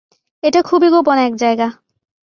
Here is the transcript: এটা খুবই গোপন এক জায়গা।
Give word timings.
এটা 0.43 0.59
খুবই 0.61 0.87
গোপন 0.89 1.17
এক 1.17 1.33
জায়গা। 1.35 1.67